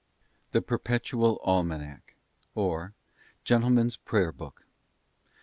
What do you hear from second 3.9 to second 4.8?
PRAYER BOOK.